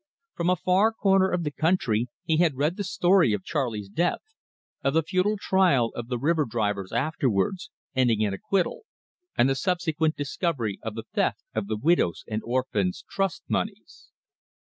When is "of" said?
1.29-1.43, 3.33-3.43, 4.83-4.95, 5.93-6.07, 10.81-10.95, 11.53-11.67